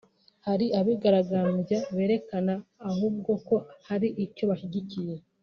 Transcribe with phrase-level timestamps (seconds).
[0.45, 2.53] hari abigaragambya berekana
[2.89, 3.55] ahubwo ko
[3.87, 5.15] hari icyo bashyigikiye